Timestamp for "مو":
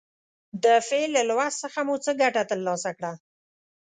1.87-1.95